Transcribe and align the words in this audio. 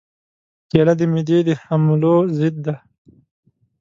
کېله 0.69 0.93
د 0.99 1.01
معدې 1.11 1.39
د 1.47 1.49
حملو 1.63 2.15
ضد 2.37 2.55
ده. 2.65 2.75